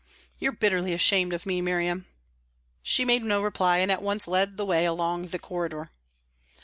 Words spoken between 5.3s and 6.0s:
corridor.